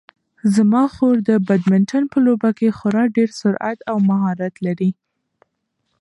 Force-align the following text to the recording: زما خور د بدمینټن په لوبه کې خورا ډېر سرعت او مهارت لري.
زما 0.55 0.83
خور 0.93 1.15
د 1.29 1.31
بدمینټن 1.47 2.03
په 2.11 2.17
لوبه 2.25 2.49
کې 2.57 2.75
خورا 2.77 3.03
ډېر 3.15 3.29
سرعت 3.41 3.79
او 3.89 3.97
مهارت 4.09 4.53
لري. 4.65 4.91